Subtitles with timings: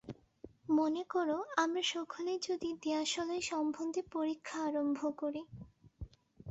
[0.69, 5.41] মনে করো আমরা সকলেই যদি দিয়াশলাই সম্বন্ধে পরীক্ষা আরম্ভ করি।